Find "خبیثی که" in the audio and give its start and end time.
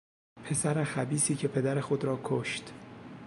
0.83-1.47